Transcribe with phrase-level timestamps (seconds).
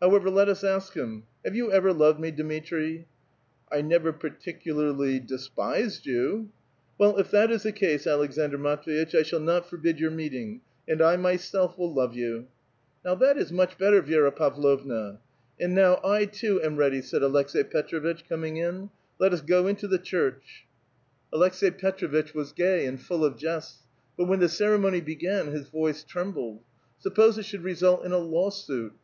[0.00, 3.06] However, let us ask him.— Have you ever loved me, Dmitri?""
[3.70, 6.48] I never particularly despised you!"
[6.98, 11.02] "Well, if that is the case, Aleksandr Matv^itch, I shall not forbid your meeting, and
[11.02, 12.46] I myself will love you!"
[12.86, 17.20] *' Now that is much better, Vi^ra Pavlovna." '* And now, I, too, am ready," said
[17.20, 18.88] Aleks^i Petr6vitch, coming in."
[19.20, 20.64] Let us go into the church."
[21.30, 22.08] Aleks^i Petr6 A VITAL QUESTION.
[22.08, 23.82] 137 vitch was gay and full of jests;
[24.16, 26.62] but when the ceremony be gan, his voice trembled,''
[27.04, 28.94] 8upiK)se it should result in a law suit?